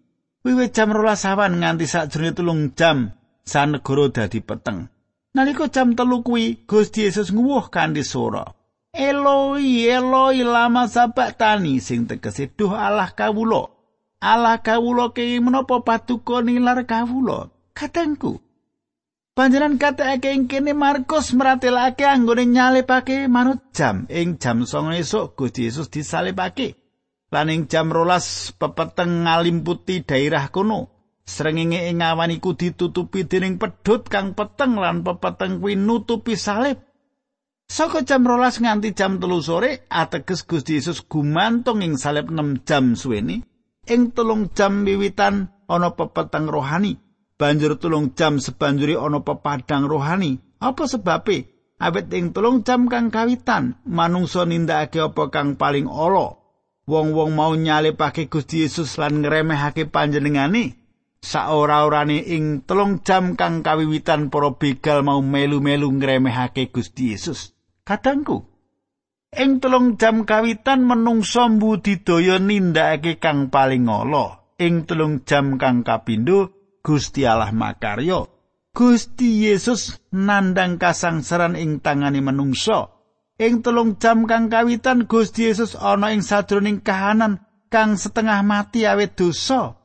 wiwit 0.45 0.75
jam 0.75 0.91
rolas 0.91 1.25
awan 1.25 1.59
nganti 1.63 1.87
sakjroning 1.87 2.35
telung 2.35 2.63
jam 2.79 3.15
sanegara 3.47 4.11
dadi 4.11 4.41
peteng 4.43 4.91
nalika 5.35 5.71
jam 5.71 5.95
telu 5.95 6.23
kuwi 6.27 6.67
Gusti 6.67 7.07
Yesus 7.07 7.31
nguwuh 7.31 7.71
kanthi 7.71 8.03
swara 8.03 8.59
Eloi, 8.99 9.85
Eloi 9.87 10.43
lama 10.43 10.89
sabatani 10.89 11.77
sing 11.79 12.09
tegese 12.09 12.49
duh 12.57 12.73
Allah 12.73 13.13
kawula. 13.13 13.69
Allah 14.19 14.59
kawula 14.65 15.13
kene 15.15 15.45
menapa 15.45 15.85
patuko 15.85 16.41
nilar 16.43 16.83
kawula? 16.89 17.53
Katengku. 17.77 18.41
Panjenengan 19.39 19.79
katakake 19.79 20.35
ing 20.35 20.51
kene 20.51 20.75
Markus 20.75 21.31
meratelake 21.31 22.03
anggone 22.03 22.43
nyalepake 22.43 23.31
manut 23.31 23.71
jam 23.71 24.03
ing 24.11 24.35
jam 24.43 24.67
09.00 24.67 24.99
esuk 24.99 25.39
Gusti 25.39 25.71
Yesus 25.71 25.87
disalibake. 25.95 26.75
Lan 27.31 27.47
ing 27.47 27.71
jam 27.71 27.95
rolas 27.95 28.51
pepeteng 28.59 29.23
ngalimputi 29.23 30.03
daerah 30.03 30.51
kono. 30.51 30.91
Srengenge 31.23 31.87
ing 31.87 32.03
awan 32.03 32.35
iku 32.35 32.59
ditutupi 32.59 33.31
dening 33.31 33.63
pedhot 33.63 34.11
kang 34.11 34.35
peteng 34.35 34.75
lan 34.75 35.07
pepeteng 35.07 35.63
kuwi 35.63 35.79
nutupi 35.79 36.35
salib. 36.35 36.83
Saka 37.71 38.03
jam 38.03 38.27
rolas 38.27 38.59
nganti 38.59 38.91
jam 38.91 39.23
telu 39.23 39.39
sore, 39.39 39.87
ateges 39.87 40.43
Gusti 40.51 40.83
Yesus 40.83 41.07
gumantung 41.07 41.79
ing 41.87 41.95
salib 41.95 42.27
6 42.35 42.67
jam 42.67 42.99
suweni. 42.99 43.39
Ing 43.87 44.11
telung 44.11 44.51
jam 44.51 44.83
wiwitan 44.83 45.47
ana 45.71 45.95
pepeteng 45.95 46.51
rohani. 46.51 47.07
Banjur 47.39 47.79
telung 47.79 48.19
jam 48.19 48.43
sebanjuri 48.43 48.99
ana 48.99 49.23
pepadang 49.23 49.87
rohani. 49.87 50.43
Apa 50.59 50.91
sebabe? 50.91 51.55
Awit 51.79 52.11
ing 52.11 52.35
telung 52.35 52.67
jam 52.67 52.91
kang 52.91 53.15
kawitan, 53.15 53.79
manungsa 53.87 54.43
nindakake 54.43 54.99
apa 54.99 55.31
kang 55.31 55.55
paling 55.55 55.87
ala. 55.87 56.35
Wong-wong 56.91 57.39
mau 57.39 57.55
nyalipake 57.55 58.27
Gusti 58.27 58.67
Yesus 58.67 58.99
lan 58.99 59.23
ngremehake 59.23 59.87
panjenengane. 59.87 60.75
Saora-orane 61.23 62.19
ing 62.27 62.67
telung 62.67 63.07
jam 63.07 63.39
kang 63.39 63.63
kawiwitan 63.63 64.35
para 64.35 64.59
begal 64.59 65.07
mau 65.07 65.23
melu-melu 65.23 65.95
ngremehake 65.95 66.75
Gusti 66.75 67.15
Yesus. 67.15 67.55
Kadangku, 67.87 68.51
ing 69.31 69.63
telung 69.63 69.95
jam 69.95 70.27
kawitan 70.27 70.83
menungsa 70.83 71.47
mbudidaya 71.47 72.43
nindakake 72.43 73.23
kang 73.23 73.55
paling 73.55 73.87
ala. 73.87 74.43
Ing 74.59 74.91
telung 74.91 75.23
jam 75.23 75.55
kang 75.55 75.87
kapindho 75.87 76.58
Gusti 76.81 77.29
Allah 77.29 77.53
makarya. 77.55 78.27
Gusti 78.75 79.49
Yesus 79.49 79.99
nandang 80.15 80.79
kasangsaran 80.79 81.59
ing 81.59 81.83
tangane 81.83 82.23
menungsa. 82.23 82.95
Ing 83.39 83.63
telung 83.63 83.99
jam 84.03 84.27
kang 84.27 84.51
kawitan 84.51 85.07
Gusti 85.07 85.51
Yesus 85.51 85.79
ana 85.79 86.11
ing 86.11 86.23
sadroning 86.27 86.83
kahanan 86.83 87.43
kang 87.71 87.95
setengah 87.95 88.43
mati 88.43 88.87
awet 88.87 89.15
dosa. 89.15 89.79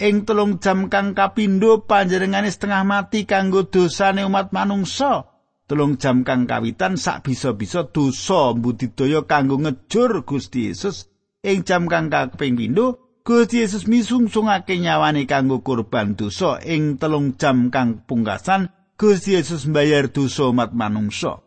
Ing 0.00 0.24
telung 0.28 0.60
jam 0.60 0.88
kang 0.92 1.12
kapindho 1.12 1.84
panjenengane 1.84 2.48
setengah 2.48 2.82
mati 2.84 3.24
kanggo 3.28 3.68
dosane 3.68 4.24
umat 4.24 4.52
manungsa. 4.52 5.34
telung 5.64 5.96
jam 5.96 6.28
kang 6.28 6.44
kawitan 6.44 7.00
sak 7.00 7.24
bisa-bisa 7.24 7.88
dosa 7.88 8.52
mbudidaya 8.52 9.24
kanggo 9.24 9.56
ngejur 9.56 10.24
Gusti 10.28 10.68
Yesus 10.68 11.08
ing 11.40 11.64
jam 11.64 11.88
kang 11.88 12.12
kaping 12.12 12.56
pindho 12.56 13.03
Gusti 13.24 13.64
Yesus 13.64 13.88
misungsungake 13.88 14.76
nyawane 14.76 15.24
kanggo 15.24 15.64
kurban 15.64 16.12
dosa 16.12 16.60
ing 16.60 17.00
telung 17.00 17.40
jam 17.40 17.72
kang 17.72 18.04
pungkasan 18.04 18.68
Gusti 19.00 19.32
Yesus 19.32 19.64
mbayar 19.64 20.12
dosa 20.12 20.52
umat 20.52 20.76
manungsa 20.76 21.40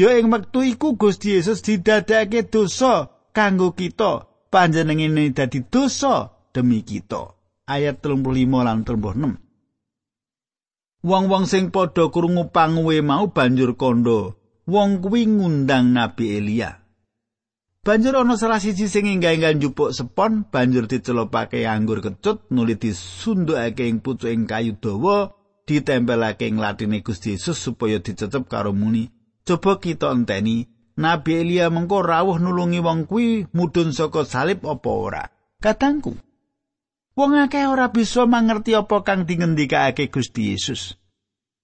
ya 0.00 0.16
ing 0.16 0.32
wektu 0.32 0.64
iku 0.64 0.96
Gusti 0.96 1.36
Yesus 1.36 1.60
didadekake 1.60 2.48
dosa 2.48 3.12
kanggo 3.36 3.76
kita 3.76 4.24
panjenengane 4.48 5.28
dadi 5.36 5.60
dosa 5.68 6.32
demi 6.56 6.80
kita 6.80 7.36
ayat 7.68 8.00
35 8.00 8.64
lan 8.64 8.88
36 8.88 9.44
Wong-wong 11.04 11.44
sing 11.44 11.68
padha 11.68 12.08
krungu 12.08 12.48
panguwe 12.48 13.04
mau 13.04 13.28
banjur 13.28 13.76
kondo. 13.76 14.40
Wong 14.64 15.04
kuwi 15.04 15.28
ngundang 15.28 15.92
Nabi 15.92 16.40
Elia. 16.40 16.80
Banjur 17.84 18.16
ana 18.16 18.40
salah 18.40 18.56
siji 18.56 18.88
sing 18.88 19.04
enggah-enggah 19.04 19.60
njupuk 19.60 19.92
sepon, 19.92 20.48
banjur 20.48 20.88
dicelopake 20.88 21.68
anggur 21.68 22.00
kecut, 22.00 22.48
nuli 22.48 22.80
disundukake 22.80 23.84
ing 23.84 24.00
pucuking 24.00 24.48
kayu 24.48 24.72
dawa, 24.80 25.36
ditempelake 25.68 26.48
ing 26.48 26.56
latine 26.56 27.04
Gusti 27.04 27.36
Yesus 27.36 27.60
supaya 27.60 28.00
dicecep 28.00 28.48
karo 28.48 28.72
muni. 28.72 29.12
Coba 29.44 29.84
kita 29.84 30.16
enteni, 30.16 30.64
Nabi 30.96 31.44
Elia 31.44 31.68
mengko 31.68 32.00
rawuh 32.00 32.40
nulungi 32.40 32.80
wong 32.80 33.04
kuwi 33.04 33.52
mudhun 33.52 33.92
saka 33.92 34.24
salib 34.24 34.64
apa 34.64 34.88
ora? 34.88 35.24
Katangku, 35.60 36.16
Wong 37.14 37.38
akeh 37.38 37.68
ora 37.70 37.94
bisa 37.94 38.26
mangerti 38.26 38.74
apa 38.74 39.06
kang 39.06 39.22
dingendikake 39.22 40.10
Gusti 40.10 40.50
Yesus. 40.50 40.98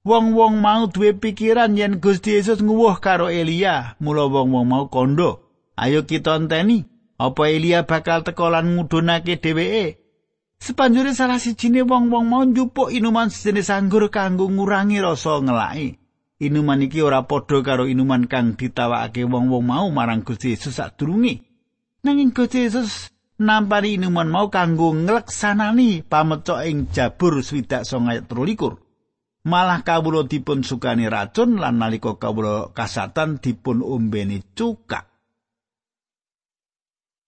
Wong-wong 0.06 0.62
mau 0.62 0.86
duwe 0.86 1.16
pikiran 1.16 1.74
yen 1.74 1.98
Gusti 1.98 2.38
Yesus 2.38 2.62
nguwuh 2.62 3.02
karo 3.02 3.26
Elia, 3.32 3.98
mula 3.98 4.30
wong-wong 4.30 4.66
mau 4.68 4.86
kondo. 4.86 5.49
Ayo 5.76 6.06
kita 6.08 6.38
enteni, 6.38 6.88
apa 7.20 7.42
Elia 7.52 7.84
bakal 7.84 8.24
teko 8.24 8.48
lan 8.48 8.78
ngudunake 8.78 9.36
dheweke? 9.42 10.00
Sepanjure 10.60 11.16
salah 11.16 11.40
sijine 11.40 11.84
wong-wong 11.88 12.24
mau 12.28 12.44
njupuk 12.44 12.92
inuman 12.92 13.32
sejenis 13.32 13.72
anggur 13.72 14.12
kanggo 14.12 14.44
ngurangi 14.48 15.00
rasa 15.00 15.40
ngelaki. 15.40 15.96
Inuman 16.40 16.84
iki 16.84 17.04
ora 17.04 17.24
padha 17.24 17.60
karo 17.60 17.88
inuman 17.88 18.28
kang 18.28 18.56
ditawakake 18.56 19.28
wong-wong 19.28 19.64
mau 19.64 19.88
marang 19.92 20.24
Gusti 20.24 20.56
Yesus 20.56 20.80
sadurunge. 20.80 21.44
Nanging 22.04 22.32
Gusti 22.32 22.64
Yesus 22.64 23.12
nampani 23.36 24.00
inuman 24.00 24.28
mau 24.28 24.48
kanggo 24.48 24.96
ngleksanani 24.96 26.04
pamecok 26.04 26.60
ing 26.68 26.88
Jabur 26.92 27.44
swidak 27.44 27.84
ayat 27.84 28.28
Malah 29.40 29.80
kawula 29.80 30.28
dipun 30.28 30.60
sukani 30.60 31.08
racun 31.08 31.56
lan 31.56 31.80
nalika 31.80 32.20
kawula 32.20 32.76
kasatan 32.76 33.40
dipun 33.40 33.80
ombeni 33.80 34.44
cukak. 34.52 35.09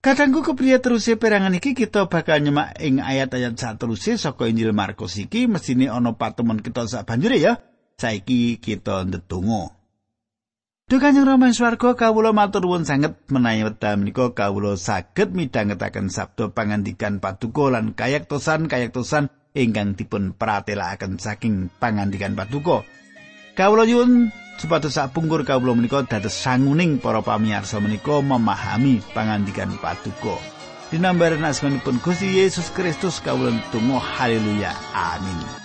Kadangku 0.02 0.42
kepriye 0.42 0.82
terus 0.82 1.06
perangan 1.14 1.54
iki 1.54 1.78
kita 1.78 2.10
bakal 2.10 2.42
nyemak 2.42 2.74
ing 2.82 2.98
ayat-ayat 2.98 3.54
saat 3.54 3.78
saka 4.18 4.50
Injil 4.50 4.74
Markus 4.74 5.14
iki 5.14 5.46
mesine 5.46 5.86
ana 5.86 6.18
patemon 6.18 6.58
kita 6.58 6.90
sak 6.90 7.06
banjure 7.06 7.38
ya. 7.38 7.62
Saiki 8.02 8.58
kita 8.58 9.06
ndedonga. 9.06 9.70
Duh 10.90 10.98
Kanjeng 10.98 11.22
Rama 11.22 11.54
swarga 11.54 11.94
kawula 11.94 12.34
matur 12.34 12.66
nuwun 12.66 12.82
sanget 12.82 13.14
menawi 13.30 13.62
wekdal 13.62 14.02
menika 14.02 14.34
kawula 14.34 14.74
saged 14.74 15.38
midhangetaken 15.38 16.10
sabda 16.10 16.50
pangandikan 16.50 17.22
paduka 17.22 17.70
lan 17.70 17.94
kayaktosan-kayaktosan 17.94 19.30
ingkang 19.54 19.94
dipun 19.94 20.34
pratelakaken 20.34 21.22
saking 21.22 21.70
pangandikan 21.78 22.34
paduka. 22.34 22.82
Kawula 23.54 23.86
nyuwun 23.86 24.34
supados 24.58 24.98
sapungkur 24.98 25.46
kawula 25.46 25.78
menika 25.78 26.02
dados 26.02 26.34
sanguning 26.34 26.98
para 26.98 27.22
pamirsa 27.22 27.78
menika 27.78 28.20
memahami 28.20 29.00
pangandikan 29.12 29.72
paduka. 29.78 30.36
Dinambaran 30.92 31.40
asmanipun 31.40 32.02
Gusti 32.04 32.42
Yesus 32.42 32.68
Kristus 32.74 33.22
kawula 33.24 33.54
tunggu. 33.72 33.96
Haleluya. 33.96 34.76
Amin 34.92 35.61